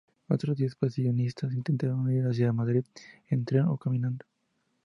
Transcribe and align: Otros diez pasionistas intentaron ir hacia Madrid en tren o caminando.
Otros 0.29 0.57
diez 0.57 0.73
pasionistas 0.73 1.53
intentaron 1.53 2.11
ir 2.11 2.23
hacia 2.23 2.51
Madrid 2.51 2.83
en 3.29 3.45
tren 3.45 3.65
o 3.65 3.77
caminando. 3.77 4.25